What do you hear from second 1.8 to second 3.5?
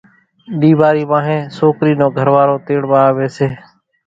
نو گھروارو تيڙوا آوي سي